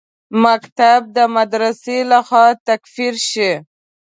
مکتب 0.43 0.99
د 1.15 1.17
مدرسې 1.35 1.97
لخوا 2.11 2.45
تکفیر 2.67 3.15
شي. 3.29 3.51